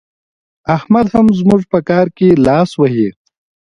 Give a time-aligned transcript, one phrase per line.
[0.75, 3.09] احمد هم زموږ په کار کې لاس وهي.